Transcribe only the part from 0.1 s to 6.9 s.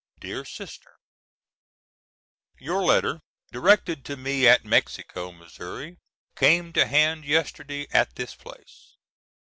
DEAR SISTER: Your letter directed to me at Mexico, Missouri came to